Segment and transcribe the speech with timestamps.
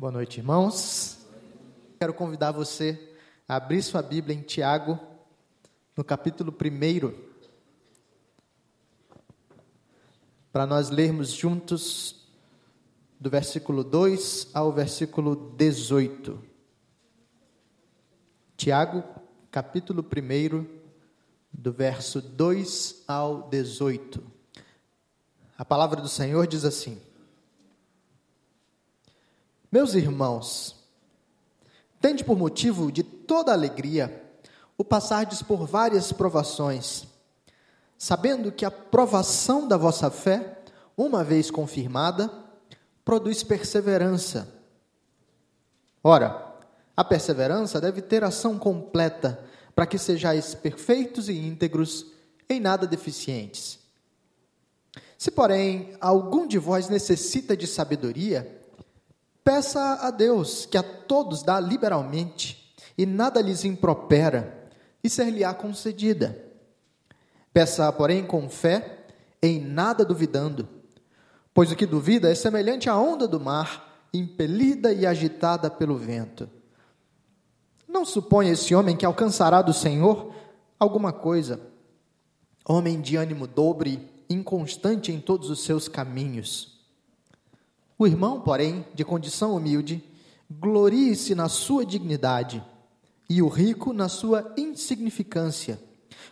[0.00, 1.18] Boa noite, irmãos.
[1.98, 3.14] Quero convidar você
[3.46, 4.98] a abrir sua Bíblia em Tiago,
[5.94, 7.12] no capítulo 1,
[10.50, 12.26] para nós lermos juntos
[13.20, 16.42] do versículo 2 ao versículo 18.
[18.56, 19.04] Tiago,
[19.50, 20.66] capítulo 1,
[21.52, 24.22] do verso 2 ao 18.
[25.58, 26.98] A palavra do Senhor diz assim:
[29.72, 30.74] Meus irmãos,
[32.00, 34.24] tende por motivo de toda alegria
[34.76, 37.06] o passardes por várias provações,
[37.96, 40.58] sabendo que a provação da vossa fé,
[40.96, 42.28] uma vez confirmada,
[43.04, 44.52] produz perseverança.
[46.02, 46.52] Ora,
[46.96, 52.06] a perseverança deve ter ação completa, para que sejais perfeitos e íntegros,
[52.48, 53.78] em nada deficientes.
[55.16, 58.59] Se, porém, algum de vós necessita de sabedoria,
[59.44, 64.68] peça a Deus, que a todos dá liberalmente, e nada lhes impropera,
[65.02, 66.44] e ser-lhe-á concedida.
[67.52, 69.06] Peça, porém, com fé,
[69.42, 70.68] em nada duvidando,
[71.52, 76.48] pois o que duvida é semelhante à onda do mar, impelida e agitada pelo vento.
[77.88, 80.32] Não suponha esse homem que alcançará do Senhor
[80.78, 81.60] alguma coisa.
[82.68, 86.79] Homem de ânimo dobre, inconstante em todos os seus caminhos.
[88.00, 90.02] O irmão, porém, de condição humilde,
[90.50, 92.64] glorie-se na sua dignidade,
[93.28, 95.78] e o rico na sua insignificância,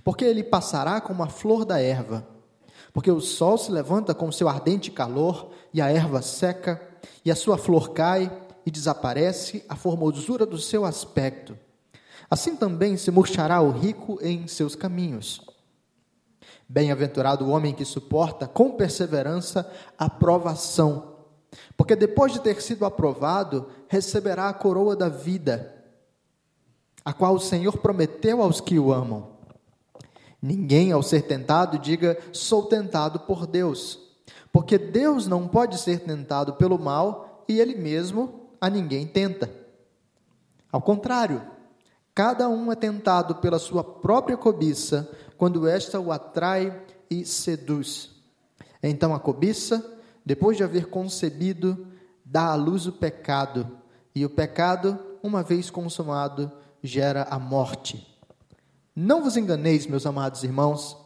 [0.02, 2.26] porque ele passará como a flor da erva.
[2.90, 6.80] Porque o sol se levanta com seu ardente calor, e a erva seca,
[7.22, 8.32] e a sua flor cai,
[8.64, 11.54] e desaparece a formosura do seu aspecto.
[12.30, 15.42] Assim também se murchará o rico em seus caminhos.
[16.66, 21.17] Bem-aventurado o homem que suporta com perseverança a provação,
[21.78, 25.76] porque depois de ter sido aprovado, receberá a coroa da vida,
[27.04, 29.28] a qual o Senhor prometeu aos que o amam.
[30.42, 33.96] Ninguém, ao ser tentado, diga: sou tentado por Deus,
[34.52, 39.48] porque Deus não pode ser tentado pelo mal e Ele mesmo a ninguém tenta.
[40.72, 41.40] Ao contrário,
[42.12, 48.10] cada um é tentado pela sua própria cobiça quando esta o atrai e seduz.
[48.82, 49.97] Então a cobiça,
[50.28, 51.86] depois de haver concebido,
[52.22, 53.66] dá à luz o pecado,
[54.14, 56.52] e o pecado, uma vez consumado,
[56.82, 58.06] gera a morte.
[58.94, 60.98] Não vos enganeis, meus amados irmãos,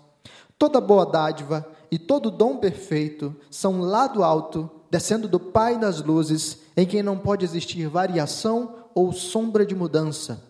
[0.59, 6.03] toda boa dádiva e todo dom perfeito são lá do alto, descendo do Pai das
[6.03, 10.43] luzes, em quem não pode existir variação ou sombra de mudança,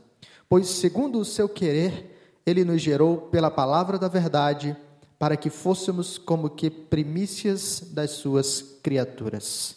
[0.48, 4.74] pois, segundo o seu querer, ele nos gerou pela palavra da verdade,
[5.22, 9.76] para que fôssemos como que primícias das suas criaturas.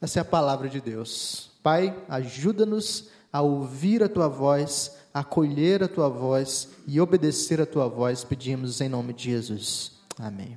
[0.00, 1.50] Essa é a palavra de Deus.
[1.62, 7.66] Pai, ajuda-nos a ouvir a tua voz, a acolher a tua voz e obedecer a
[7.66, 9.92] tua voz, pedimos em nome de Jesus.
[10.18, 10.56] Amém.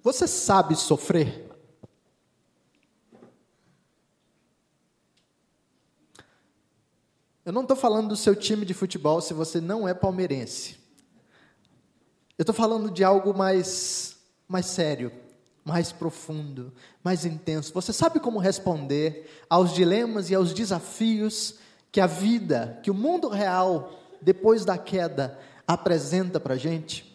[0.00, 1.49] Você sabe sofrer?
[7.44, 10.78] Eu não estou falando do seu time de futebol se você não é palmeirense.
[12.36, 15.10] Eu estou falando de algo mais, mais sério,
[15.64, 17.72] mais profundo, mais intenso.
[17.72, 21.54] Você sabe como responder aos dilemas e aos desafios
[21.90, 27.10] que a vida, que o mundo real, depois da queda, apresenta para a gente?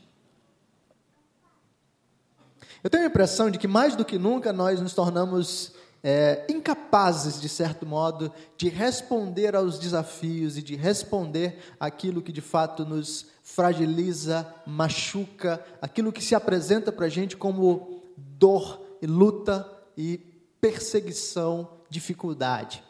[2.84, 5.75] Eu tenho a impressão de que mais do que nunca nós nos tornamos
[6.08, 12.42] é, incapazes, de certo modo, de responder aos desafios e de responder aquilo que de
[12.42, 19.68] fato nos fragiliza, machuca, aquilo que se apresenta para a gente como dor e luta
[19.98, 20.20] e
[20.62, 22.84] perseguição, dificuldade.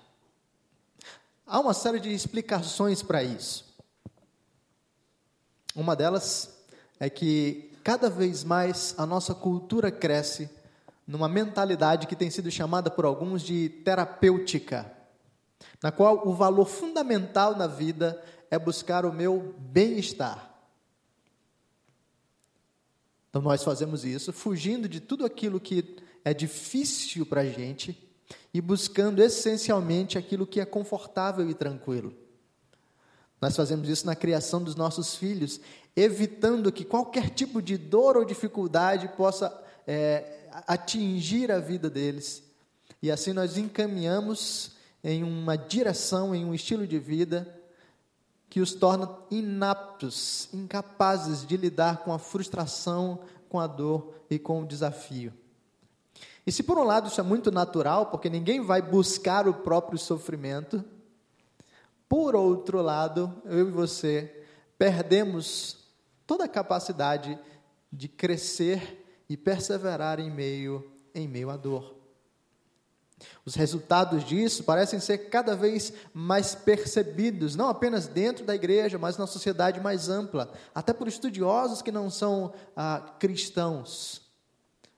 [1.48, 3.64] Há uma série de explicações para isso.
[5.74, 6.54] Uma delas
[7.00, 10.50] é que cada vez mais a nossa cultura cresce
[11.08, 14.92] numa mentalidade que tem sido chamada por alguns de terapêutica,
[15.82, 20.52] na qual o valor fundamental na vida é buscar o meu bem-estar.
[23.30, 28.02] Então nós fazemos isso fugindo de tudo aquilo que é difícil para a gente
[28.54, 32.16] e buscando essencialmente aquilo que é confortável e tranquilo.
[33.42, 35.60] Nós fazemos isso na criação dos nossos filhos,
[35.96, 42.44] evitando que qualquer tipo de dor ou dificuldade possa é, atingir a vida deles.
[43.02, 44.72] E assim nós encaminhamos
[45.04, 47.62] em uma direção, em um estilo de vida
[48.50, 54.64] que os torna inaptos, incapazes de lidar com a frustração, com a dor e com
[54.64, 55.34] o desafio.
[56.48, 59.98] E se por um lado isso é muito natural, porque ninguém vai buscar o próprio
[59.98, 60.84] sofrimento,
[62.08, 64.46] por outro lado, eu e você
[64.78, 65.78] perdemos
[66.26, 67.38] toda a capacidade
[67.92, 71.96] de crescer e perseverar em meio em meio à dor.
[73.46, 79.18] Os resultados disso parecem ser cada vez mais percebidos, não apenas dentro da igreja, mas
[79.18, 84.22] na sociedade mais ampla, até por estudiosos que não são ah, cristãos.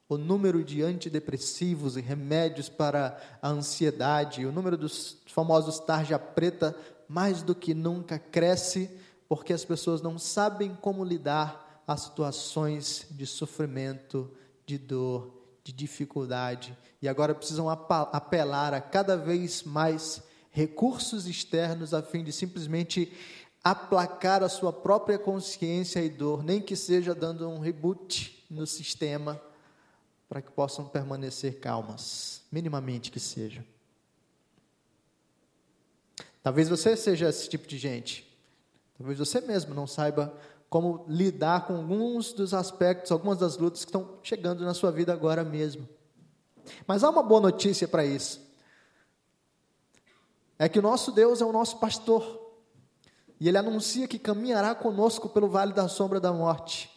[0.09, 6.75] O número de antidepressivos e remédios para a ansiedade, o número dos famosos tarja preta,
[7.07, 8.89] mais do que nunca cresce,
[9.27, 14.29] porque as pessoas não sabem como lidar as situações de sofrimento,
[14.65, 15.37] de dor
[15.67, 22.31] de dificuldade e agora precisam apelar a cada vez mais recursos externos a fim de
[22.31, 23.11] simplesmente
[23.61, 29.41] aplacar a sua própria consciência e dor, nem que seja dando um reboot no sistema
[30.29, 33.65] para que possam permanecer calmas, minimamente que seja.
[36.41, 38.25] Talvez você seja esse tipo de gente.
[38.97, 40.33] Talvez você mesmo não saiba
[40.69, 45.13] como lidar com alguns dos aspectos, algumas das lutas que estão chegando na sua vida
[45.13, 45.87] agora mesmo.
[46.85, 48.45] Mas há uma boa notícia para isso.
[50.59, 52.45] É que o nosso Deus é o nosso pastor.
[53.39, 56.91] E ele anuncia que caminhará conosco pelo vale da sombra da morte.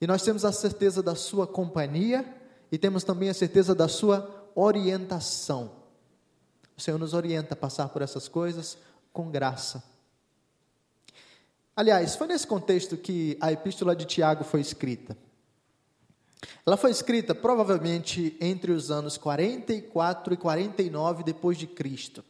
[0.00, 2.24] E nós temos a certeza da sua companhia
[2.72, 5.72] e temos também a certeza da sua orientação.
[6.76, 8.78] O Senhor nos orienta a passar por essas coisas
[9.12, 9.82] com graça.
[11.78, 15.16] Aliás, foi nesse contexto que a epístola de Tiago foi escrita.
[16.66, 22.24] Ela foi escrita provavelmente entre os anos 44 e 49 depois de Cristo.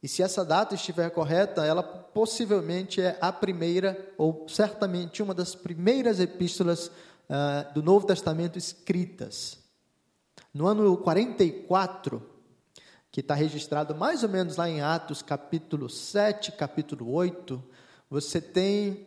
[0.00, 5.56] E se essa data estiver correta, ela possivelmente é a primeira, ou certamente uma das
[5.56, 9.58] primeiras epístolas uh, do Novo Testamento escritas.
[10.54, 12.22] No ano 44,
[13.10, 17.72] que está registrado mais ou menos lá em Atos, capítulo 7, capítulo 8,
[18.12, 19.06] você tem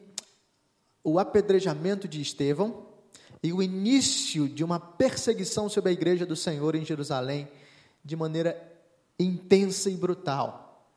[1.03, 2.87] o apedrejamento de Estevão
[3.43, 7.47] e o início de uma perseguição sobre a igreja do Senhor em Jerusalém
[8.03, 8.59] de maneira
[9.19, 10.89] intensa e brutal.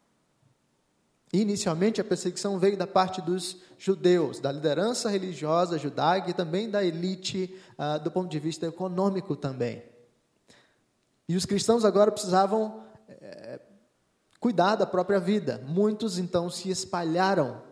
[1.34, 6.82] Inicialmente, a perseguição veio da parte dos judeus, da liderança religiosa judaica e também da
[6.82, 9.82] elite ah, do ponto de vista econômico também.
[11.28, 13.60] E os cristãos agora precisavam é,
[14.40, 15.62] cuidar da própria vida.
[15.68, 17.67] Muitos então se espalharam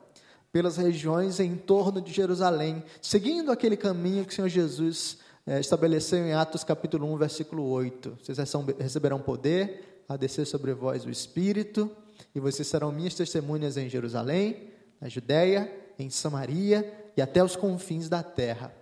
[0.57, 6.27] pelas regiões em torno de Jerusalém, seguindo aquele caminho que o Senhor Jesus é, estabeleceu
[6.27, 8.21] em Atos capítulo 1, versículo 8.
[8.23, 8.39] Vocês
[8.79, 11.95] receberão poder a descer sobre vós o Espírito,
[12.35, 18.09] e vocês serão minhas testemunhas em Jerusalém, na Judéia, em Samaria e até os confins
[18.09, 18.75] da terra.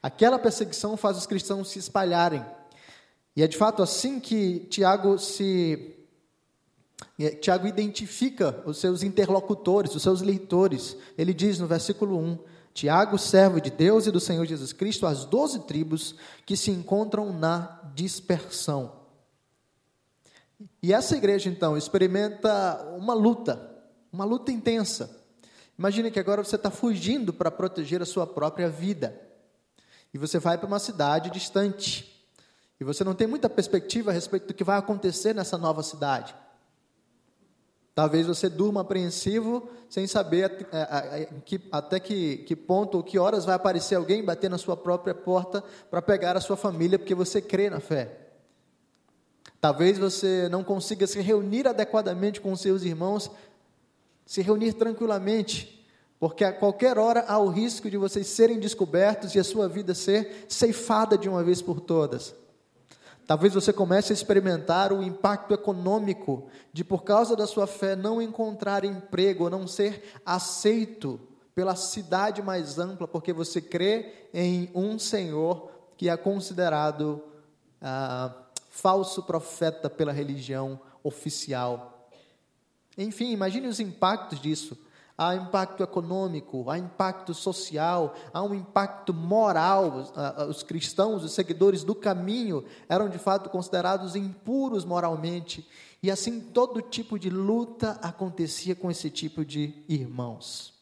[0.00, 2.46] Aquela perseguição faz os cristãos se espalharem.
[3.34, 6.01] E é de fato assim que Tiago se
[7.40, 10.96] Tiago identifica os seus interlocutores, os seus leitores.
[11.16, 12.38] Ele diz no versículo 1:
[12.74, 16.14] Tiago, servo de Deus e do Senhor Jesus Cristo, as doze tribos
[16.46, 19.00] que se encontram na dispersão.
[20.82, 23.70] E essa igreja, então, experimenta uma luta,
[24.12, 25.18] uma luta intensa.
[25.78, 29.20] Imagine que agora você está fugindo para proteger a sua própria vida.
[30.14, 32.26] E você vai para uma cidade distante.
[32.78, 36.34] E você não tem muita perspectiva a respeito do que vai acontecer nessa nova cidade.
[37.94, 40.66] Talvez você durma apreensivo, sem saber
[41.70, 45.62] até que, que ponto ou que horas vai aparecer alguém bater na sua própria porta
[45.90, 48.18] para pegar a sua família, porque você crê na fé.
[49.60, 53.30] Talvez você não consiga se reunir adequadamente com seus irmãos,
[54.24, 55.86] se reunir tranquilamente,
[56.18, 59.94] porque a qualquer hora há o risco de vocês serem descobertos e a sua vida
[59.94, 62.34] ser ceifada de uma vez por todas.
[63.32, 68.20] Talvez você comece a experimentar o impacto econômico de, por causa da sua fé, não
[68.20, 71.18] encontrar emprego não ser aceito
[71.54, 77.24] pela cidade mais ampla, porque você crê em um Senhor que é considerado
[77.80, 78.34] ah,
[78.68, 82.10] falso profeta pela religião oficial.
[82.98, 84.76] Enfim, imagine os impactos disso
[85.16, 90.12] há impacto econômico, há impacto social, há um impacto moral.
[90.48, 95.68] Os cristãos, os seguidores do caminho, eram de fato considerados impuros moralmente,
[96.02, 100.72] e assim todo tipo de luta acontecia com esse tipo de irmãos.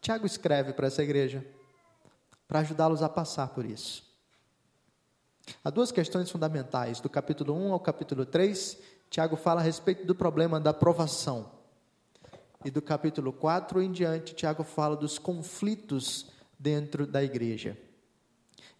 [0.00, 1.44] Tiago escreve para essa igreja
[2.46, 4.02] para ajudá-los a passar por isso.
[5.62, 8.78] Há duas questões fundamentais, do capítulo 1 ao capítulo 3,
[9.10, 11.57] Tiago fala a respeito do problema da provação.
[12.64, 16.26] E do capítulo 4 em diante, Tiago fala dos conflitos
[16.58, 17.78] dentro da igreja.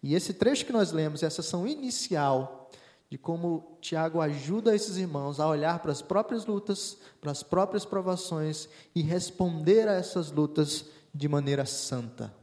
[0.03, 2.69] E esse trecho que nós lemos, essa ação inicial
[3.09, 7.85] de como Tiago ajuda esses irmãos a olhar para as próprias lutas, para as próprias
[7.85, 12.33] provações e responder a essas lutas de maneira santa.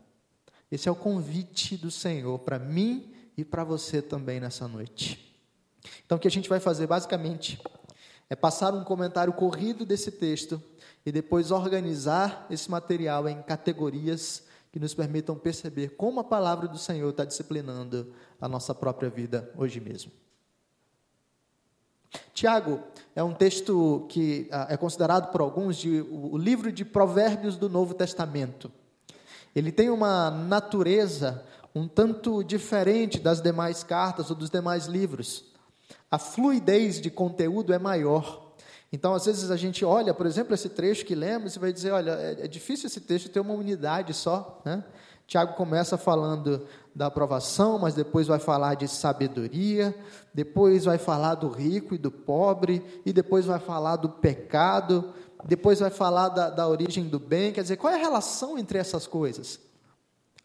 [0.71, 5.23] Esse é o convite do Senhor para mim e para você também nessa noite.
[6.05, 7.61] Então, o que a gente vai fazer basicamente
[8.29, 10.61] é passar um comentário corrido desse texto
[11.07, 16.77] e depois organizar esse material em categorias que nos permitam perceber como a palavra do
[16.77, 20.11] Senhor está disciplinando a nossa própria vida hoje mesmo.
[22.35, 22.81] Tiago
[23.15, 27.69] é um texto que ah, é considerado por alguns de, o livro de provérbios do
[27.69, 28.71] Novo Testamento.
[29.55, 31.45] Ele tem uma natureza
[31.75, 35.45] um tanto diferente das demais cartas ou dos demais livros.
[36.11, 38.46] A fluidez de conteúdo é maior.
[38.93, 41.91] Então, às vezes, a gente olha, por exemplo, esse trecho que lemos e vai dizer:
[41.91, 44.61] olha, é, é difícil esse texto ter uma unidade só.
[44.65, 44.85] Né?
[45.27, 49.95] Tiago começa falando da aprovação, mas depois vai falar de sabedoria,
[50.33, 55.13] depois vai falar do rico e do pobre, e depois vai falar do pecado,
[55.45, 57.53] depois vai falar da, da origem do bem.
[57.53, 59.59] Quer dizer, qual é a relação entre essas coisas?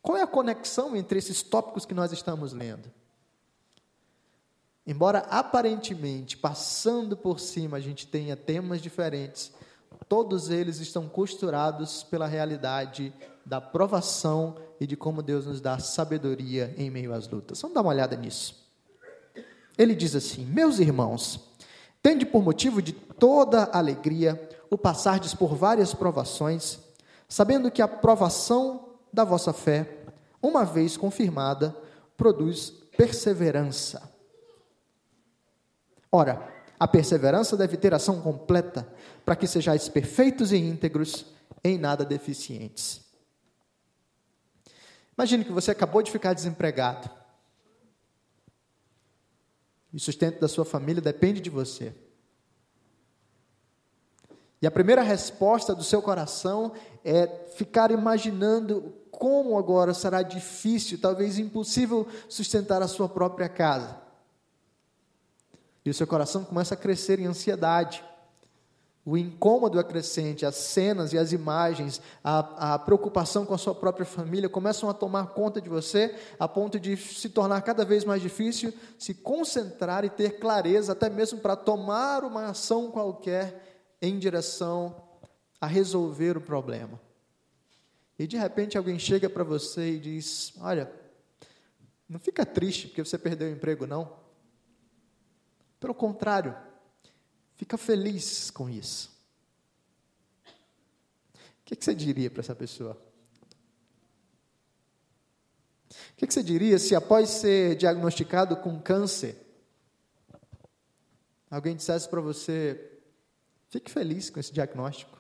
[0.02, 2.90] Qual é a conexão entre esses tópicos que nós estamos lendo?
[4.86, 9.52] Embora aparentemente, passando por cima, a gente tenha temas diferentes,
[10.08, 13.14] todos eles estão costurados pela realidade
[13.46, 17.62] da provação e de como Deus nos dá sabedoria em meio às lutas.
[17.62, 18.68] Vamos dar uma olhada nisso.
[19.78, 21.40] Ele diz assim: Meus irmãos,
[22.02, 26.80] tende por motivo de toda alegria o passardes por várias provações,
[27.28, 30.06] sabendo que a provação da vossa fé,
[30.42, 31.76] uma vez confirmada,
[32.18, 34.11] produz perseverança.
[36.12, 38.88] Ora, a perseverança deve ter ação completa,
[39.24, 41.26] para que sejais perfeitos e íntegros,
[41.64, 43.02] em nada deficientes.
[45.18, 47.10] Imagine que você acabou de ficar desempregado.
[49.94, 51.94] E o sustento da sua família depende de você.
[54.62, 61.38] E a primeira resposta do seu coração é ficar imaginando como agora será difícil, talvez
[61.38, 64.11] impossível, sustentar a sua própria casa.
[65.86, 68.04] E o seu coração começa a crescer em ansiedade.
[69.04, 73.74] O incômodo é crescente, as cenas e as imagens, a, a, preocupação com a sua
[73.74, 78.06] própria família começam a tomar conta de você, a ponto de se tornar cada vez
[78.06, 84.20] mais difícil se concentrar e ter clareza, até mesmo para tomar uma ação qualquer em
[84.20, 84.96] direção
[85.60, 87.02] a resolver o problema.
[88.20, 90.92] E de repente alguém chega para você e diz: Olha,
[92.08, 94.21] não fica triste porque você perdeu o emprego, não.
[95.82, 96.56] Pelo contrário,
[97.56, 99.10] fica feliz com isso.
[100.46, 102.96] O que, você diria para essa pessoa?
[105.90, 109.36] O que, que você diria se, após ser diagnosticado com câncer,
[111.50, 113.00] alguém dissesse para você:
[113.68, 115.18] fique feliz com esse diagnóstico?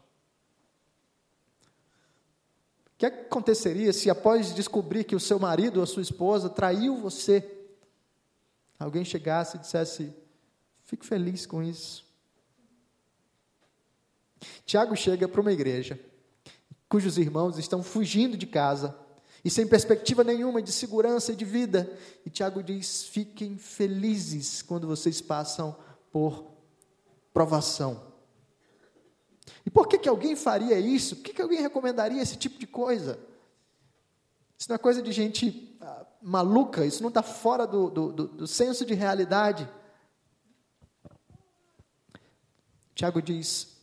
[2.85, 6.97] O que aconteceria se, após descobrir que o seu marido ou a sua esposa traiu
[6.97, 7.65] você,
[8.77, 10.20] alguém chegasse e dissesse:
[10.91, 12.03] Fico feliz com isso.
[14.65, 15.97] Tiago chega para uma igreja
[16.89, 18.93] cujos irmãos estão fugindo de casa
[19.41, 21.89] e sem perspectiva nenhuma de segurança e de vida.
[22.25, 25.73] E Tiago diz: fiquem felizes quando vocês passam
[26.11, 26.51] por
[27.33, 28.11] provação.
[29.65, 31.15] E por que, que alguém faria isso?
[31.15, 33.17] Por que, que alguém recomendaria esse tipo de coisa?
[34.59, 38.27] Isso não é coisa de gente ah, maluca, isso não está fora do, do, do,
[38.27, 39.69] do senso de realidade.
[42.95, 43.77] Tiago diz: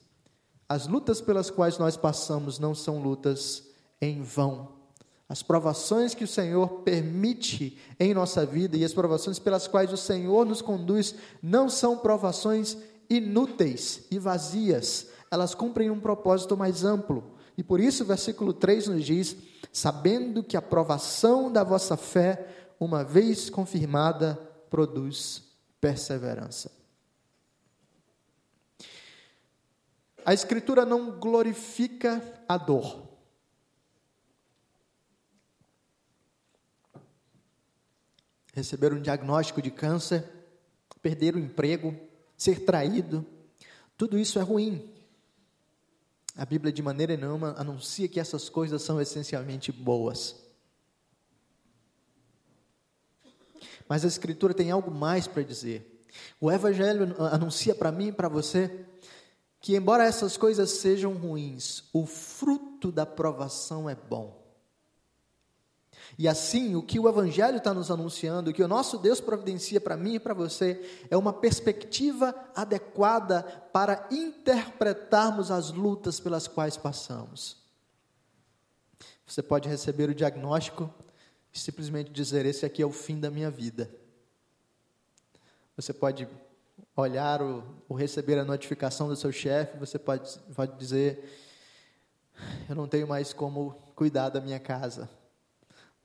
[0.68, 3.64] as lutas pelas quais nós passamos não são lutas
[4.00, 4.76] em vão.
[5.28, 9.96] As provações que o Senhor permite em nossa vida e as provações pelas quais o
[9.96, 12.78] Senhor nos conduz não são provações
[13.10, 17.32] inúteis e vazias, elas cumprem um propósito mais amplo.
[17.56, 19.36] E por isso o versículo 3 nos diz:
[19.72, 22.46] sabendo que a provação da vossa fé,
[22.78, 24.38] uma vez confirmada,
[24.70, 25.42] produz
[25.80, 26.77] perseverança.
[30.28, 33.08] A Escritura não glorifica a dor.
[38.52, 40.30] Receber um diagnóstico de câncer,
[41.00, 41.98] perder o emprego,
[42.36, 43.24] ser traído,
[43.96, 44.94] tudo isso é ruim.
[46.36, 50.36] A Bíblia, de maneira nenhuma, anuncia que essas coisas são essencialmente boas.
[53.88, 56.04] Mas a Escritura tem algo mais para dizer.
[56.38, 58.84] O Evangelho anuncia para mim e para você
[59.60, 64.38] que, embora essas coisas sejam ruins, o fruto da provação é bom.
[66.16, 69.80] E assim, o que o Evangelho está nos anunciando, o que o nosso Deus providencia
[69.80, 76.76] para mim e para você, é uma perspectiva adequada para interpretarmos as lutas pelas quais
[76.76, 77.58] passamos.
[79.26, 80.92] Você pode receber o diagnóstico
[81.52, 83.90] e simplesmente dizer: Esse aqui é o fim da minha vida.
[85.76, 86.26] Você pode
[86.96, 91.28] olhar ou, ou receber a notificação do seu chefe, você pode, pode dizer:
[92.68, 95.08] Eu não tenho mais como cuidar da minha casa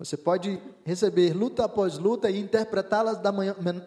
[0.03, 3.31] você pode receber luta após luta e interpretá-las da,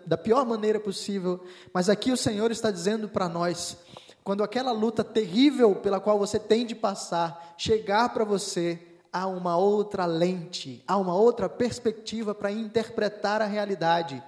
[0.07, 3.77] da pior maneira possível, mas aqui o Senhor está dizendo para nós:
[4.23, 8.81] quando aquela luta terrível pela qual você tem de passar chegar para você,
[9.13, 14.23] há uma outra lente, há uma outra perspectiva para interpretar a realidade.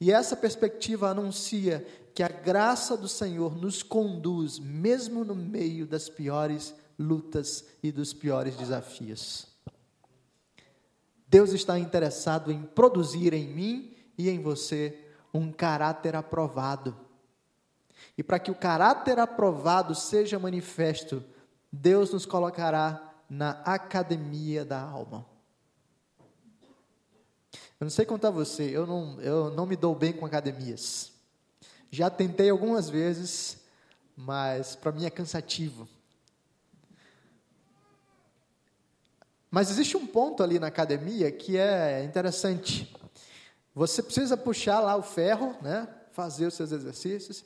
[0.00, 6.08] E essa perspectiva anuncia que a graça do Senhor nos conduz, mesmo no meio das
[6.08, 9.46] piores lutas e dos piores desafios.
[11.28, 16.96] Deus está interessado em produzir em mim e em você um caráter aprovado.
[18.18, 21.22] E para que o caráter aprovado seja manifesto,
[21.70, 25.29] Deus nos colocará na academia da alma.
[27.80, 31.12] Eu não sei contar você, eu não, eu não me dou bem com academias.
[31.90, 33.56] Já tentei algumas vezes,
[34.14, 35.88] mas para mim é cansativo.
[39.50, 42.94] Mas existe um ponto ali na academia que é interessante.
[43.74, 45.88] Você precisa puxar lá o ferro, né?
[46.12, 47.42] fazer os seus exercícios,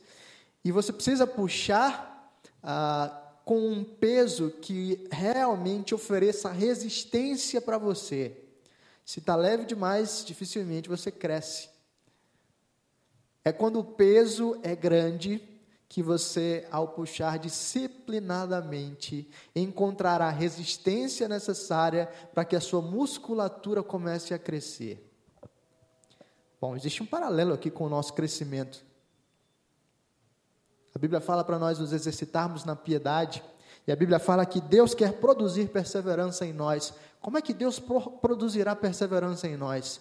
[0.65, 8.44] e você precisa puxar ah, com um peso que realmente ofereça resistência para você.
[9.05, 11.69] Se está leve demais, dificilmente você cresce.
[13.45, 15.47] É quando o peso é grande
[15.89, 24.33] que você, ao puxar disciplinadamente, encontrará a resistência necessária para que a sua musculatura comece
[24.33, 25.09] a crescer.
[26.61, 28.83] Bom, existe um paralelo aqui com o nosso crescimento.
[30.95, 33.45] A Bíblia fala para nós nos exercitarmos na piedade,
[33.87, 36.95] e a Bíblia fala que Deus quer produzir perseverança em nós.
[37.25, 37.81] Como é que Deus
[38.21, 39.99] produzirá perseverança em nós?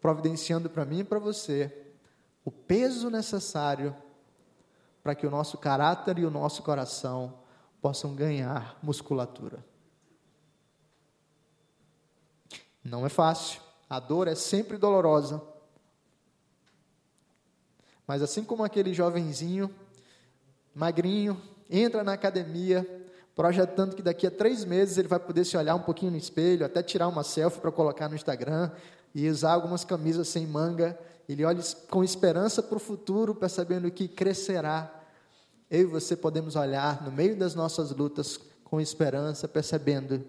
[0.00, 1.92] Providenciando para mim e para você
[2.44, 3.92] o peso necessário
[5.02, 7.40] para que o nosso caráter e o nosso coração
[7.82, 9.66] possam ganhar musculatura.
[12.84, 15.42] Não é fácil, a dor é sempre dolorosa.
[18.06, 19.74] Mas assim como aquele jovenzinho,
[20.72, 22.97] magrinho, entra na academia,
[23.38, 26.66] projetando que daqui a três meses ele vai poder se olhar um pouquinho no espelho,
[26.66, 28.68] até tirar uma selfie para colocar no Instagram
[29.14, 30.98] e usar algumas camisas sem manga.
[31.28, 34.92] Ele olha com esperança para o futuro, percebendo que crescerá
[35.70, 40.24] eu e você podemos olhar no meio das nossas lutas com esperança, percebendo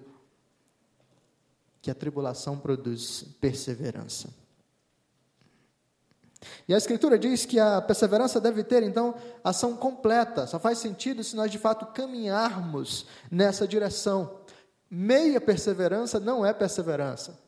[1.82, 4.30] que a tribulação produz perseverança.
[6.68, 10.48] E a Escritura diz que a perseverança deve ter, então, ação completa.
[10.48, 14.40] Só faz sentido se nós, de fato, caminharmos nessa direção.
[14.90, 17.40] Meia perseverança não é perseverança.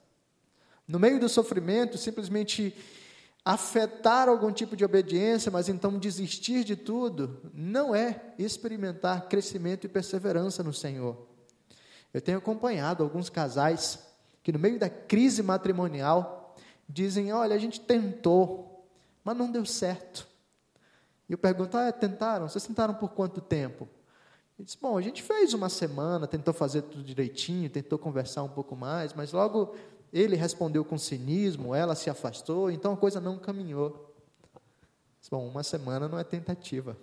[0.87, 2.75] No meio do sofrimento, simplesmente
[3.43, 9.89] afetar algum tipo de obediência, mas então desistir de tudo, não é experimentar crescimento e
[9.89, 11.27] perseverança no Senhor.
[12.13, 13.99] Eu tenho acompanhado alguns casais
[14.43, 16.55] que, no meio da crise matrimonial,
[16.87, 18.70] dizem: Olha, a gente tentou,
[19.23, 20.27] mas não deu certo.
[21.29, 22.47] E eu pergunto: Ah, tentaram?
[22.47, 23.87] Vocês tentaram por quanto tempo?
[24.57, 28.49] Ele disse: Bom, a gente fez uma semana, tentou fazer tudo direitinho, tentou conversar um
[28.49, 29.75] pouco mais, mas logo
[30.11, 34.13] ele respondeu com cinismo, ela se afastou, então a coisa não caminhou.
[35.29, 36.97] Bom, uma semana não é tentativa.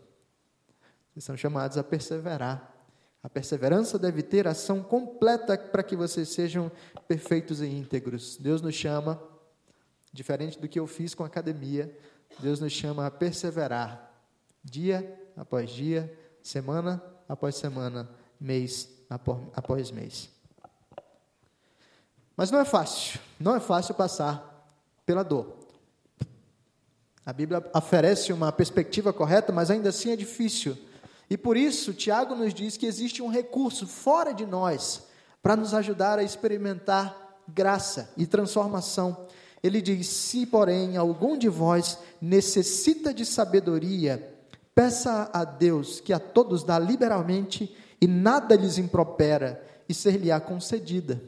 [1.13, 2.75] Vocês são chamados a perseverar.
[3.23, 6.71] A perseverança deve ter ação completa para que vocês sejam
[7.07, 8.37] perfeitos e íntegros.
[8.37, 9.21] Deus nos chama,
[10.13, 11.97] diferente do que eu fiz com a academia,
[12.39, 14.13] Deus nos chama a perseverar,
[14.63, 18.09] dia após dia, semana após semana,
[18.41, 18.89] mês
[19.55, 20.31] após mês.
[22.37, 24.71] Mas não é fácil, não é fácil passar
[25.05, 25.57] pela dor.
[27.25, 30.79] A Bíblia oferece uma perspectiva correta, mas ainda assim é difícil.
[31.29, 35.07] E por isso, Tiago nos diz que existe um recurso fora de nós
[35.43, 39.27] para nos ajudar a experimentar graça e transformação.
[39.63, 44.35] Ele diz: Se, porém, algum de vós necessita de sabedoria,
[44.75, 51.21] peça a Deus, que a todos dá liberalmente e nada lhes impropera, e ser-lhe-á concedida.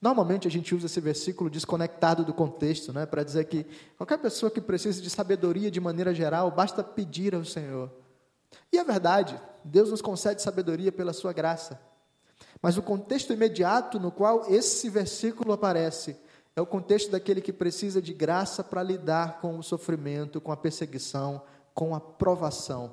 [0.00, 3.66] Normalmente a gente usa esse versículo desconectado do contexto, né, para dizer que
[3.98, 7.90] qualquer pessoa que precise de sabedoria de maneira geral, basta pedir ao Senhor.
[8.72, 11.78] E é verdade, Deus nos concede sabedoria pela sua graça.
[12.62, 16.16] Mas o contexto imediato no qual esse versículo aparece
[16.60, 20.56] é o contexto daquele que precisa de graça para lidar com o sofrimento, com a
[20.56, 21.42] perseguição,
[21.74, 22.92] com a provação.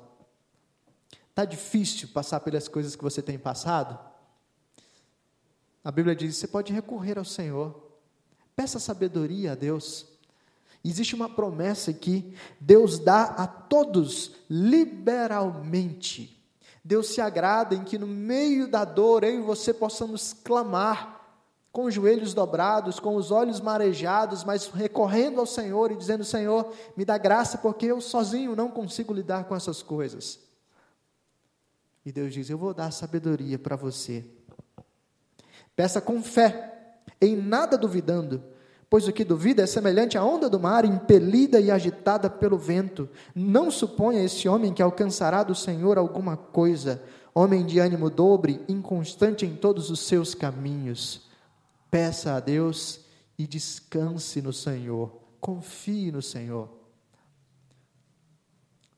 [1.28, 3.98] Está difícil passar pelas coisas que você tem passado?
[5.84, 7.92] A Bíblia diz: você pode recorrer ao Senhor,
[8.56, 10.06] peça sabedoria a Deus.
[10.82, 16.42] Existe uma promessa que Deus dá a todos liberalmente.
[16.82, 21.17] Deus se agrada em que no meio da dor eu e você possamos clamar
[21.78, 26.72] com os joelhos dobrados, com os olhos marejados, mas recorrendo ao Senhor e dizendo: Senhor,
[26.96, 30.40] me dá graça porque eu sozinho não consigo lidar com essas coisas.
[32.04, 34.24] E Deus diz: Eu vou dar sabedoria para você.
[35.76, 38.42] Peça com fé, em nada duvidando,
[38.90, 43.08] pois o que duvida é semelhante à onda do mar, impelida e agitada pelo vento.
[43.32, 47.00] Não suponha esse homem que alcançará do Senhor alguma coisa,
[47.32, 51.27] homem de ânimo dobre, inconstante em todos os seus caminhos.
[51.90, 53.00] Peça a Deus
[53.38, 56.68] e descanse no Senhor, confie no Senhor.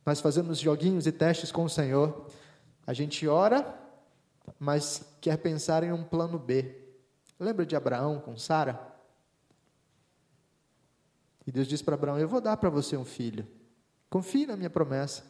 [0.05, 2.27] Nós fazemos joguinhos e testes com o Senhor.
[2.87, 3.79] A gente ora,
[4.59, 6.75] mas quer pensar em um plano B.
[7.39, 8.81] Lembra de Abraão com Sara?
[11.47, 13.47] E Deus disse para Abraão: Eu vou dar para você um filho.
[14.09, 15.25] Confie na minha promessa.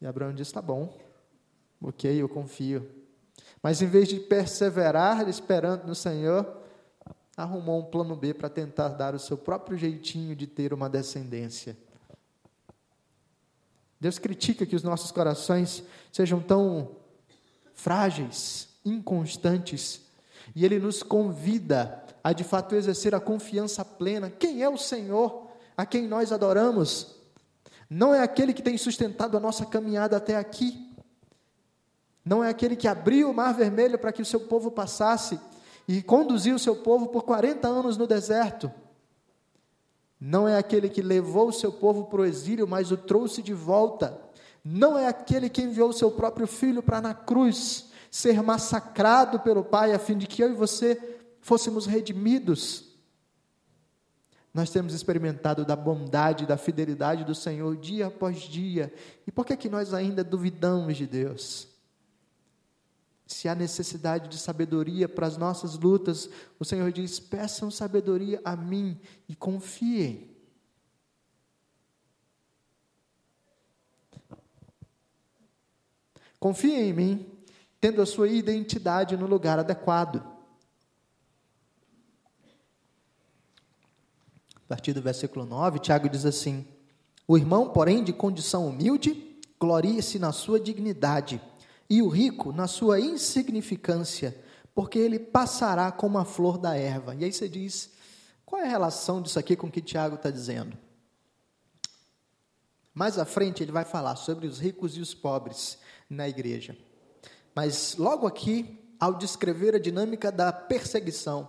[0.00, 0.98] E Abraão disse: Tá bom,
[1.80, 2.88] ok, eu confio.
[3.62, 6.63] Mas em vez de perseverar esperando no Senhor,
[7.36, 11.76] arrumou um plano B para tentar dar o seu próprio jeitinho de ter uma descendência.
[14.00, 16.90] Deus critica que os nossos corações sejam tão
[17.72, 20.02] frágeis, inconstantes,
[20.54, 24.30] e Ele nos convida a de fato exercer a confiança plena.
[24.30, 27.16] Quem é o Senhor a quem nós adoramos?
[27.88, 30.94] Não é aquele que tem sustentado a nossa caminhada até aqui.
[32.24, 35.38] Não é aquele que abriu o mar vermelho para que o seu povo passasse
[35.86, 38.70] e conduziu o seu povo por 40 anos no deserto.
[40.20, 43.52] Não é aquele que levou o seu povo para o exílio, mas o trouxe de
[43.52, 44.18] volta.
[44.64, 49.64] Não é aquele que enviou o seu próprio filho para na cruz ser massacrado pelo
[49.64, 52.94] Pai, a fim de que eu e você fôssemos redimidos.
[54.54, 58.94] Nós temos experimentado da bondade, da fidelidade do Senhor dia após dia.
[59.26, 61.73] E por que, que nós ainda duvidamos de Deus?
[63.26, 68.54] Se há necessidade de sabedoria para as nossas lutas, o Senhor diz: peçam sabedoria a
[68.54, 70.30] mim e confiem.
[76.38, 77.26] Confiem em mim,
[77.80, 80.34] tendo a sua identidade no lugar adequado.
[84.64, 86.66] a partir do versículo 9, Tiago diz assim:
[87.28, 91.40] O irmão, porém, de condição humilde, glorie-se na sua dignidade,
[91.88, 94.36] e o rico na sua insignificância,
[94.74, 97.14] porque ele passará como a flor da erva.
[97.14, 97.92] E aí você diz:
[98.44, 100.76] qual é a relação disso aqui com o que Tiago está dizendo?
[102.92, 106.76] Mais à frente ele vai falar sobre os ricos e os pobres na igreja.
[107.54, 111.48] Mas logo aqui, ao descrever a dinâmica da perseguição,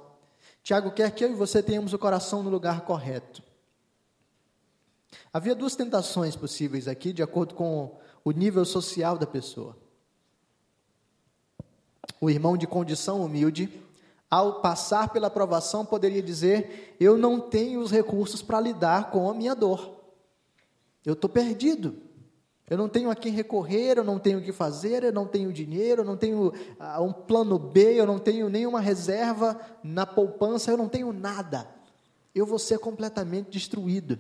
[0.64, 3.44] Tiago quer que eu e você tenhamos o coração no lugar correto.
[5.32, 9.78] Havia duas tentações possíveis aqui, de acordo com o nível social da pessoa.
[12.20, 13.70] O irmão de condição humilde,
[14.30, 19.34] ao passar pela aprovação, poderia dizer: Eu não tenho os recursos para lidar com a
[19.34, 19.96] minha dor.
[21.06, 21.96] Eu estou perdido.
[22.68, 25.54] Eu não tenho a quem recorrer, eu não tenho o que fazer, eu não tenho
[25.54, 30.72] dinheiro, eu não tenho uh, um plano B, eu não tenho nenhuma reserva na poupança,
[30.72, 31.70] eu não tenho nada.
[32.34, 34.18] Eu vou ser completamente destruído.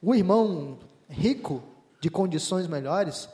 [0.00, 1.62] O irmão rico,
[2.00, 3.28] de condições melhores,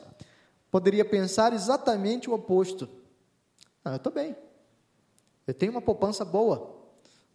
[0.71, 2.89] poderia pensar exatamente o oposto.
[3.83, 4.35] Ah, eu estou bem.
[5.47, 6.79] Eu tenho uma poupança boa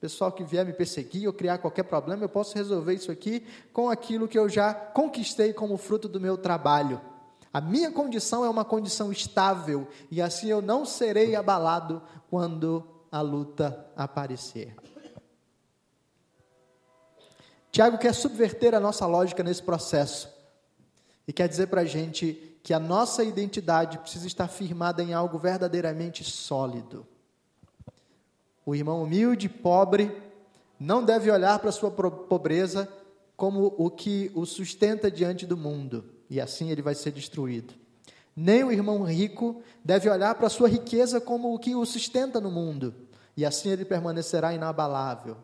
[0.04, 3.88] pessoal que vier me perseguir ou criar qualquer problema, eu posso resolver isso aqui com
[3.88, 7.00] aquilo que eu já conquistei como fruto do meu trabalho.
[7.50, 13.22] A minha condição é uma condição estável e assim eu não serei abalado quando a
[13.22, 14.76] luta aparecer.
[17.72, 20.33] Tiago quer subverter a nossa lógica nesse processo
[21.26, 25.38] e quer dizer para a gente que a nossa identidade precisa estar firmada em algo
[25.38, 27.06] verdadeiramente sólido.
[28.64, 30.10] O irmão humilde, pobre,
[30.80, 32.88] não deve olhar para sua pobreza
[33.36, 37.74] como o que o sustenta diante do mundo, e assim ele vai ser destruído.
[38.34, 42.50] Nem o irmão rico deve olhar para sua riqueza como o que o sustenta no
[42.50, 42.94] mundo,
[43.36, 45.36] e assim ele permanecerá inabalável.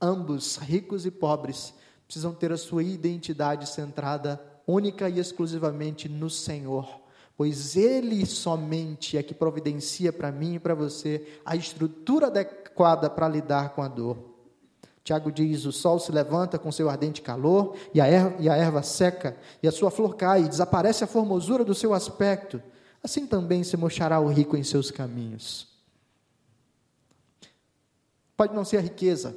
[0.00, 1.72] Ambos, ricos e pobres,
[2.06, 7.00] precisam ter a sua identidade centrada única e exclusivamente no Senhor,
[7.36, 13.26] pois Ele somente é que providencia para mim e para você a estrutura adequada para
[13.26, 14.18] lidar com a dor.
[15.02, 18.54] Tiago diz: o sol se levanta com seu ardente calor, e a, erva, e a
[18.54, 22.62] erva seca, e a sua flor cai, e desaparece a formosura do seu aspecto.
[23.02, 25.66] Assim também se mochará o rico em seus caminhos.
[28.36, 29.34] Pode não ser a riqueza,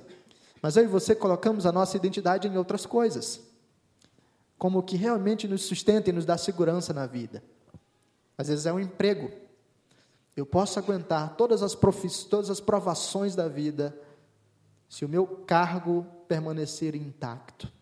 [0.61, 3.39] mas eu e você colocamos a nossa identidade em outras coisas,
[4.62, 7.43] como o que realmente nos sustenta e nos dá segurança na vida.
[8.38, 9.32] Às vezes é um emprego.
[10.38, 11.76] Eu posso aguentar todas as,
[12.30, 14.00] todas as provações da vida
[14.88, 17.74] se o meu cargo permanecer intacto.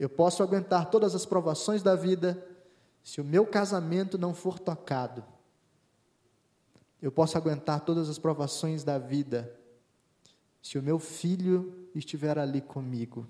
[0.00, 2.42] Eu posso aguentar todas as provações da vida
[3.02, 5.22] se o meu casamento não for tocado.
[7.02, 9.54] Eu posso aguentar todas as provações da vida
[10.62, 13.26] se o meu filho estiver ali comigo.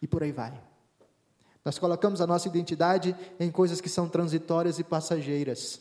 [0.00, 0.72] E por aí vai.
[1.64, 5.80] Nós colocamos a nossa identidade em coisas que são transitórias e passageiras.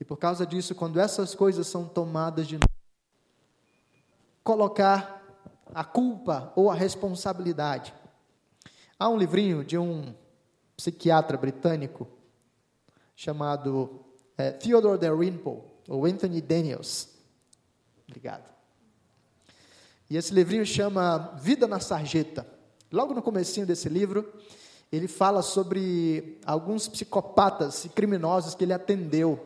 [0.00, 2.58] E por causa disso, quando essas coisas são tomadas de
[4.42, 5.16] colocar
[5.74, 7.92] a culpa ou a responsabilidade.
[8.98, 10.14] Há um livrinho de um
[10.76, 12.06] psiquiatra britânico
[13.14, 14.04] chamado
[14.36, 17.08] é, Theodore Dalrymple, ou Anthony Daniels.
[18.06, 18.54] Obrigado.
[20.08, 22.46] E esse livrinho chama Vida na Sarjeta.
[22.92, 24.32] Logo no comecinho desse livro,
[24.92, 29.44] ele fala sobre alguns psicopatas e criminosos que ele atendeu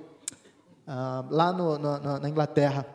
[0.87, 2.87] ah, lá no, no, na Inglaterra.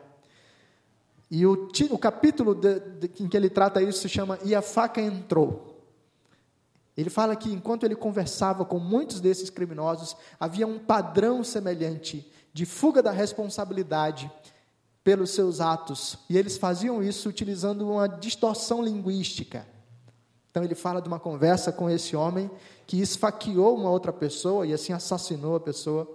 [1.30, 4.62] E o, o capítulo de, de, em que ele trata isso se chama E a
[4.62, 5.74] faca entrou.
[6.96, 12.64] Ele fala que enquanto ele conversava com muitos desses criminosos, havia um padrão semelhante de
[12.64, 14.30] fuga da responsabilidade
[15.04, 16.18] pelos seus atos.
[16.30, 19.66] E eles faziam isso utilizando uma distorção linguística.
[20.56, 22.50] Então ele fala de uma conversa com esse homem
[22.86, 26.10] que esfaqueou uma outra pessoa e assim assassinou a pessoa.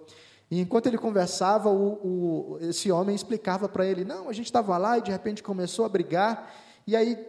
[0.50, 4.76] E enquanto ele conversava, o, o, esse homem explicava para ele: não, a gente estava
[4.80, 6.56] lá e de repente começou a brigar,
[6.88, 7.24] e aí,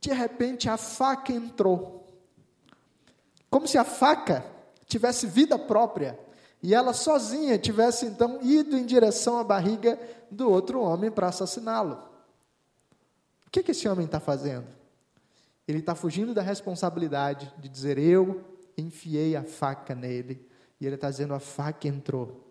[0.00, 2.04] de repente, a faca entrou.
[3.48, 4.44] Como se a faca
[4.84, 6.18] tivesse vida própria
[6.60, 9.96] e ela sozinha tivesse então ido em direção à barriga
[10.28, 12.02] do outro homem para assassiná-lo.
[13.46, 14.77] O que, que esse homem está fazendo?
[15.68, 18.40] Ele está fugindo da responsabilidade de dizer: Eu
[18.76, 20.48] enfiei a faca nele.
[20.80, 22.50] E ele está dizendo: A faca entrou.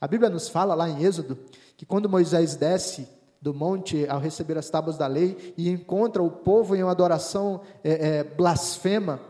[0.00, 1.38] A Bíblia nos fala lá em Êxodo
[1.76, 3.06] que quando Moisés desce
[3.40, 7.60] do monte ao receber as tábuas da lei e encontra o povo em uma adoração
[7.82, 9.20] é, é, blasfema,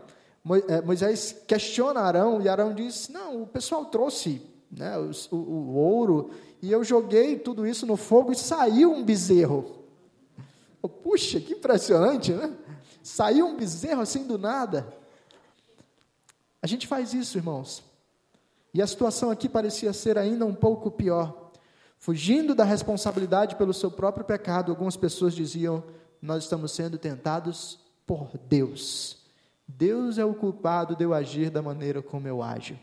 [0.69, 5.75] é, Moisés questiona Arão e Arão diz: Não, o pessoal trouxe né, o, o, o
[5.75, 6.29] ouro
[6.61, 9.83] e eu joguei tudo isso no fogo e saiu um bezerro.
[11.03, 12.53] Puxa, que impressionante, né?
[13.05, 14.91] Saiu um bezerro assim do nada.
[16.59, 17.83] A gente faz isso, irmãos.
[18.73, 21.51] E a situação aqui parecia ser ainda um pouco pior.
[21.99, 25.83] Fugindo da responsabilidade pelo seu próprio pecado, algumas pessoas diziam:
[26.19, 29.23] Nós estamos sendo tentados por Deus.
[29.67, 32.75] Deus é o culpado de eu agir da maneira como eu ajo.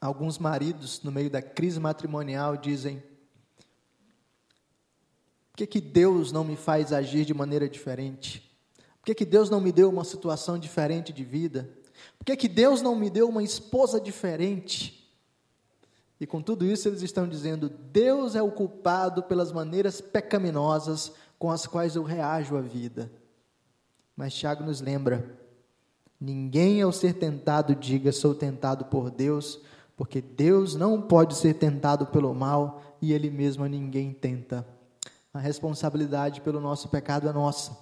[0.00, 3.00] Alguns maridos, no meio da crise matrimonial, dizem:
[5.56, 8.42] por que, que Deus não me faz agir de maneira diferente?
[9.00, 11.66] Por que, que Deus não me deu uma situação diferente de vida?
[12.18, 15.10] Por que, que Deus não me deu uma esposa diferente?
[16.20, 21.50] E com tudo isso, eles estão dizendo: Deus é o culpado pelas maneiras pecaminosas com
[21.50, 23.10] as quais eu reajo à vida.
[24.14, 25.38] Mas Tiago nos lembra:
[26.20, 29.58] ninguém ao ser tentado diga sou tentado por Deus,
[29.96, 34.75] porque Deus não pode ser tentado pelo mal e Ele mesmo a ninguém tenta
[35.36, 37.76] a responsabilidade pelo nosso pecado é nossa.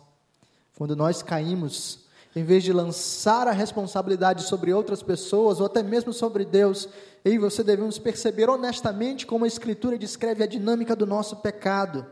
[0.77, 2.01] Quando nós caímos,
[2.35, 6.88] em vez de lançar a responsabilidade sobre outras pessoas ou até mesmo sobre Deus,
[7.25, 12.05] eu e você devemos perceber honestamente como a Escritura descreve a dinâmica do nosso pecado.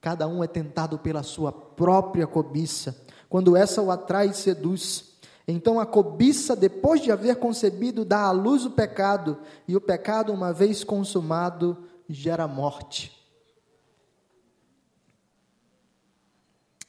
[0.00, 2.96] Cada um é tentado pela sua própria cobiça,
[3.28, 5.12] quando essa o atrai e seduz.
[5.46, 10.32] Então a cobiça, depois de haver concebido, dá à luz o pecado, e o pecado,
[10.32, 11.76] uma vez consumado,
[12.08, 13.21] gera morte.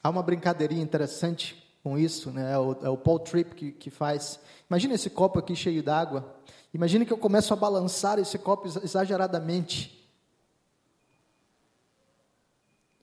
[0.04, 2.52] Há uma brincadeirinha interessante com isso, né?
[2.52, 4.38] é, o, é o Paul Tripp que, que faz.
[4.70, 6.36] Imagina esse copo aqui cheio d'água.
[6.74, 10.06] Imagine que eu começo a balançar esse copo exageradamente.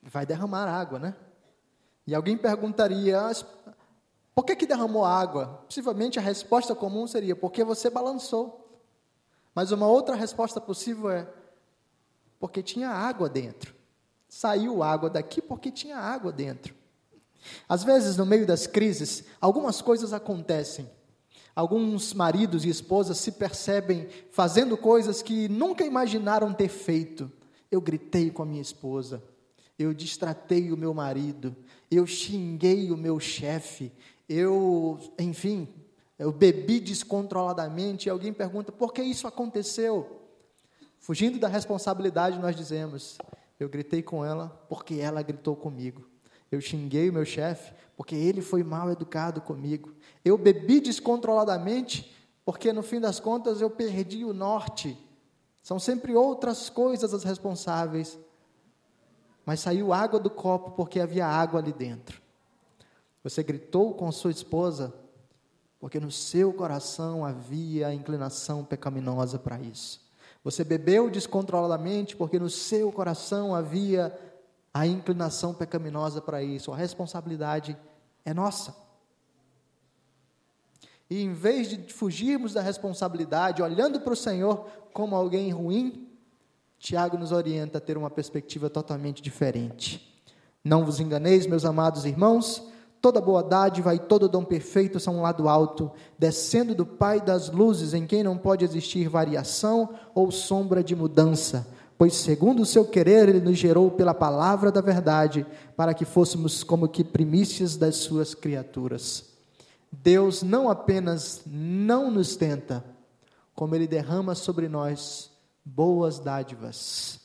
[0.03, 1.17] Vai derramar água, né?
[2.07, 3.33] E alguém perguntaria: ah,
[4.35, 5.63] por que, que derramou água?
[5.67, 8.83] Possivelmente a resposta comum seria: porque você balançou.
[9.55, 11.27] Mas uma outra resposta possível é:
[12.39, 13.75] porque tinha água dentro.
[14.29, 16.80] Saiu água daqui porque tinha água dentro.
[17.69, 20.89] Às vezes, no meio das crises, algumas coisas acontecem.
[21.55, 27.31] Alguns maridos e esposas se percebem fazendo coisas que nunca imaginaram ter feito.
[27.71, 29.23] Eu gritei com a minha esposa,
[29.79, 31.55] eu distratei o meu marido,
[31.91, 33.93] eu xinguei o meu chefe,
[34.29, 35.69] eu, enfim,
[36.19, 38.09] eu bebi descontroladamente.
[38.09, 40.21] E alguém pergunta: por que isso aconteceu?
[40.99, 43.19] Fugindo da responsabilidade, nós dizemos:
[43.59, 46.09] eu gritei com ela porque ela gritou comigo.
[46.51, 49.95] Eu xinguei o meu chefe porque ele foi mal educado comigo.
[50.25, 54.99] Eu bebi descontroladamente porque no fim das contas eu perdi o norte.
[55.63, 58.19] São sempre outras coisas as responsáveis.
[59.45, 62.21] Mas saiu água do copo porque havia água ali dentro.
[63.23, 64.95] Você gritou com sua esposa
[65.79, 70.01] porque no seu coração havia a inclinação pecaminosa para isso.
[70.43, 74.17] Você bebeu descontroladamente porque no seu coração havia
[74.73, 76.73] a inclinação pecaminosa para isso.
[76.73, 77.77] A responsabilidade
[78.25, 78.75] é nossa.
[81.09, 86.09] E em vez de fugirmos da responsabilidade, olhando para o Senhor como alguém ruim,
[86.79, 90.25] Tiago nos orienta a ter uma perspectiva totalmente diferente.
[90.65, 92.63] Não vos enganeis, meus amados irmãos,
[93.01, 97.51] toda boa dádiva e todo dom perfeito são um lado alto, descendo do Pai das
[97.51, 101.67] luzes, em quem não pode existir variação ou sombra de mudança
[102.01, 105.45] pois segundo o seu querer ele nos gerou pela palavra da verdade,
[105.77, 109.35] para que fôssemos como que primícias das suas criaturas.
[109.93, 112.83] Deus não apenas não nos tenta,
[113.55, 115.31] como ele derrama sobre nós
[115.63, 117.21] boas dádivas,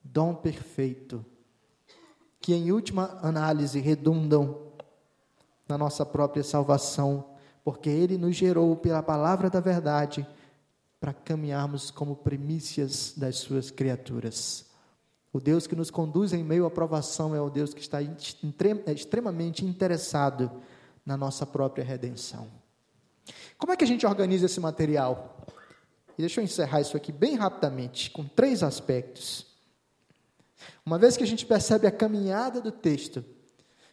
[0.00, 1.26] dom perfeito,
[2.40, 4.58] que em última análise redundam
[5.66, 7.24] na nossa própria salvação,
[7.64, 10.24] porque ele nos gerou pela palavra da verdade
[11.00, 14.66] para caminharmos como primícias das suas criaturas.
[15.32, 18.92] O Deus que nos conduz em meio à provação é o Deus que está é
[18.92, 20.50] extremamente interessado
[21.06, 22.48] na nossa própria redenção.
[23.56, 25.46] Como é que a gente organiza esse material?
[26.18, 29.46] E deixa eu encerrar isso aqui bem rapidamente, com três aspectos.
[30.84, 33.24] Uma vez que a gente percebe a caminhada do texto,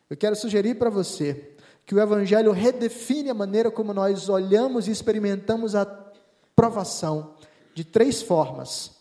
[0.10, 4.92] eu quero sugerir para você que o Evangelho redefine a maneira como nós olhamos e
[4.92, 5.86] experimentamos a
[6.58, 7.36] provação
[7.76, 8.98] de três formas.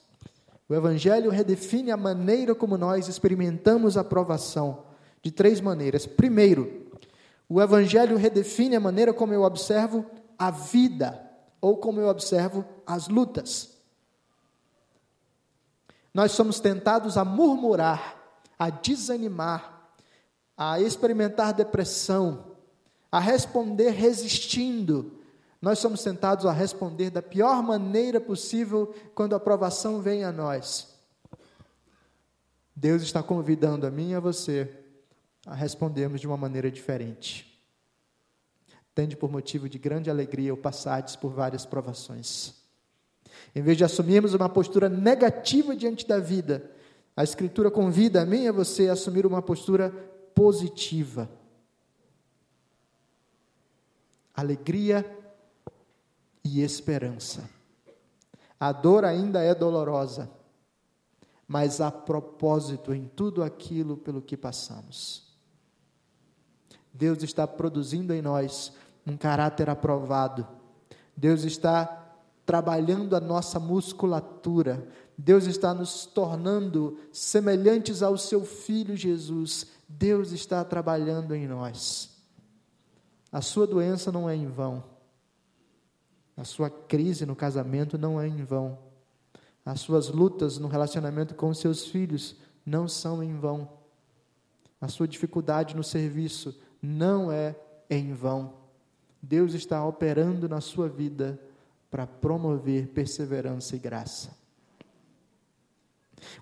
[0.68, 4.84] O Evangelho redefine a maneira como nós experimentamos a provação
[5.22, 6.04] de três maneiras.
[6.04, 6.86] Primeiro,
[7.48, 10.04] o Evangelho redefine a maneira como eu observo
[10.38, 11.18] a vida,
[11.58, 13.78] ou como eu observo as lutas.
[16.12, 18.16] Nós somos tentados a murmurar,
[18.58, 19.88] a desanimar,
[20.58, 22.52] a experimentar depressão,
[23.10, 25.12] a responder resistindo,
[25.60, 30.94] nós somos tentados a responder da pior maneira possível quando a provação vem a nós.
[32.74, 34.70] Deus está convidando a mim e a você
[35.46, 37.56] a respondermos de uma maneira diferente.
[38.94, 42.54] Tende por motivo de grande alegria o passardes por várias provações.
[43.54, 46.70] Em vez de assumirmos uma postura negativa diante da vida,
[47.16, 49.90] a Escritura convida a mim e a você a assumir uma postura
[50.34, 51.30] positiva.
[54.34, 55.15] Alegria
[56.46, 57.50] e esperança.
[58.58, 60.30] A dor ainda é dolorosa,
[61.46, 65.26] mas há propósito em tudo aquilo pelo que passamos.
[66.92, 68.72] Deus está produzindo em nós
[69.06, 70.46] um caráter aprovado.
[71.14, 72.06] Deus está
[72.46, 74.88] trabalhando a nossa musculatura.
[75.18, 79.66] Deus está nos tornando semelhantes ao seu filho Jesus.
[79.88, 82.16] Deus está trabalhando em nós.
[83.30, 84.95] A sua doença não é em vão.
[86.36, 88.78] A sua crise no casamento não é em vão.
[89.64, 93.68] As suas lutas no relacionamento com seus filhos não são em vão.
[94.80, 97.56] A sua dificuldade no serviço não é
[97.88, 98.54] em vão.
[99.22, 101.40] Deus está operando na sua vida
[101.90, 104.36] para promover perseverança e graça.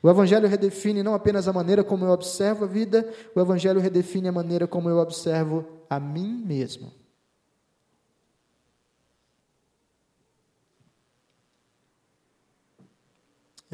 [0.03, 4.29] O Evangelho redefine não apenas a maneira como eu observo a vida, o Evangelho redefine
[4.29, 6.93] a maneira como eu observo a mim mesmo.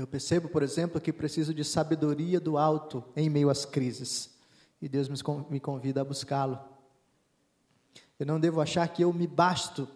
[0.01, 4.31] Eu percebo, por exemplo, que preciso de sabedoria do alto em meio às crises.
[4.81, 5.11] E Deus
[5.51, 6.59] me convida a buscá-lo.
[8.19, 9.87] Eu não devo achar que eu me basto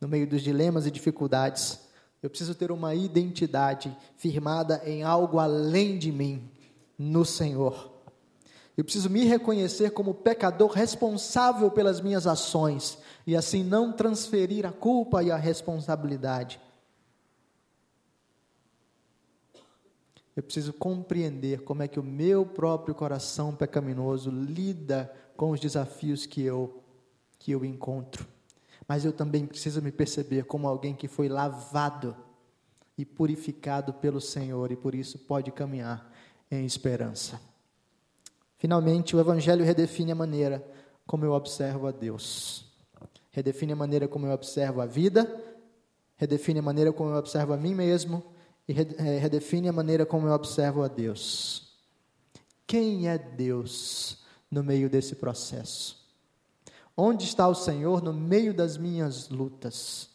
[0.00, 1.78] no meio dos dilemas e dificuldades.
[2.20, 6.50] Eu preciso ter uma identidade firmada em algo além de mim,
[6.98, 7.92] no Senhor.
[8.76, 14.72] Eu preciso me reconhecer como pecador responsável pelas minhas ações e assim não transferir a
[14.72, 16.60] culpa e a responsabilidade
[20.36, 26.26] Eu preciso compreender como é que o meu próprio coração pecaminoso lida com os desafios
[26.26, 26.80] que eu
[27.38, 28.26] que eu encontro.
[28.88, 32.16] Mas eu também preciso me perceber como alguém que foi lavado
[32.96, 36.10] e purificado pelo Senhor e por isso pode caminhar
[36.50, 37.40] em esperança.
[38.56, 40.64] Finalmente, o Evangelho redefine a maneira
[41.06, 42.64] como eu observo a Deus.
[43.30, 45.30] Redefine a maneira como eu observo a vida,
[46.16, 48.33] redefine a maneira como eu observo a mim mesmo
[48.68, 51.74] e eh, redefine a maneira como eu observo a Deus.
[52.66, 56.02] Quem é Deus no meio desse processo?
[56.96, 60.08] Onde está o Senhor no meio das minhas lutas?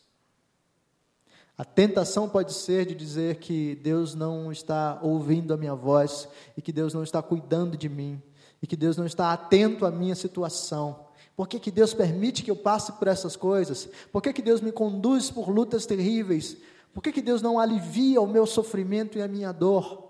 [1.57, 6.61] A tentação pode ser de dizer que Deus não está ouvindo a minha voz e
[6.61, 8.21] que Deus não está cuidando de mim
[8.61, 11.07] e que Deus não está atento à minha situação.
[11.35, 13.89] Por que, que Deus permite que eu passe por essas coisas?
[14.11, 16.57] Por que, que Deus me conduz por lutas terríveis?
[16.93, 20.09] Por que, que Deus não alivia o meu sofrimento e a minha dor?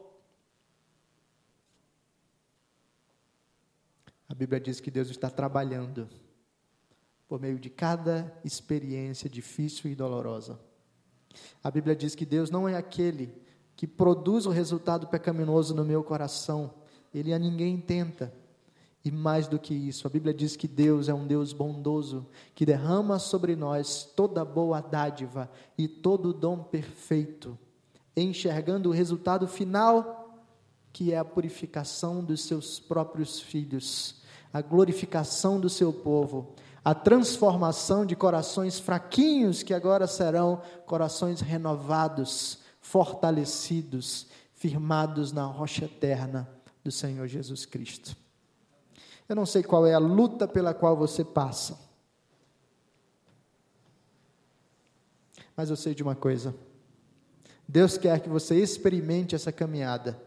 [4.28, 6.08] A Bíblia diz que Deus está trabalhando
[7.28, 10.60] por meio de cada experiência difícil e dolorosa.
[11.64, 13.34] A Bíblia diz que Deus não é aquele
[13.76, 16.74] que produz o resultado pecaminoso no meu coração,
[17.14, 18.34] ele a ninguém tenta.
[19.10, 22.64] E mais do que isso, a Bíblia diz que Deus é um Deus bondoso, que
[22.64, 27.58] derrama sobre nós toda boa dádiva e todo dom perfeito,
[28.16, 30.38] enxergando o resultado final,
[30.94, 34.22] que é a purificação dos seus próprios filhos,
[34.54, 36.54] a glorificação do seu povo,
[36.86, 46.48] a transformação de corações fraquinhos que agora serão corações renovados, fortalecidos, firmados na rocha eterna
[46.84, 48.16] do Senhor Jesus Cristo.
[49.30, 51.80] Eu não sei qual é a luta pela qual você passa.
[55.56, 56.56] Mas eu sei de uma coisa.
[57.68, 60.20] Deus quer que você experimente essa caminhada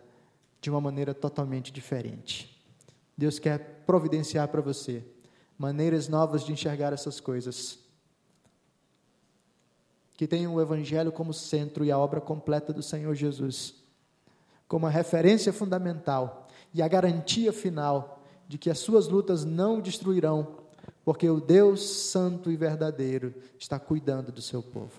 [0.61, 2.64] de uma maneira totalmente diferente.
[3.18, 5.05] Deus quer providenciar para você
[5.59, 7.80] maneiras novas de enxergar essas coisas.
[10.14, 13.74] Que tenham o Evangelho como centro e a obra completa do Senhor Jesus,
[14.68, 18.22] como a referência fundamental e a garantia final
[18.53, 20.46] de que as suas lutas não o destruirão,
[21.07, 24.92] porque o Deus Santo e Verdadeiro está cuidando do seu povo.